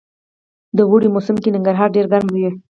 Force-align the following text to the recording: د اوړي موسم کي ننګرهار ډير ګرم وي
د 0.75 0.77
اوړي 0.89 1.07
موسم 1.15 1.35
کي 1.43 1.49
ننګرهار 1.55 1.89
ډير 1.95 2.05
ګرم 2.11 2.29
وي 2.31 2.49